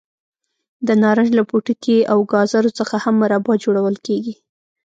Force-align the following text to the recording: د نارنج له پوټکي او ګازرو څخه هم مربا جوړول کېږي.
د 0.87 0.89
نارنج 1.01 1.29
له 1.39 1.43
پوټکي 1.49 1.97
او 2.11 2.19
ګازرو 2.31 2.75
څخه 2.79 2.95
هم 3.03 3.15
مربا 3.21 3.53
جوړول 3.63 3.95
کېږي. 4.05 4.33